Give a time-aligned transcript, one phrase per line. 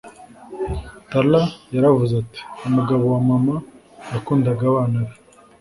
[1.11, 1.41] Tara
[1.75, 3.55] yaravuze ati umugabo wa mama
[4.13, 5.13] yakundaga abana be